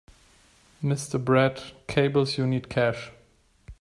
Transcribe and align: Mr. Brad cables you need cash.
Mr. 0.81 1.23
Brad 1.23 1.61
cables 1.85 2.35
you 2.35 2.47
need 2.47 2.69
cash. 2.71 3.11